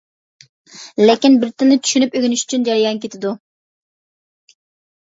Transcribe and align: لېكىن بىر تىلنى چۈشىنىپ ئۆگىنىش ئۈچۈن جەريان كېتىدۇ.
لېكىن 1.05 1.35
بىر 1.43 1.51
تىلنى 1.57 1.77
چۈشىنىپ 1.83 2.17
ئۆگىنىش 2.17 2.47
ئۈچۈن 2.47 2.67
جەريان 2.71 3.05
كېتىدۇ. 3.07 3.39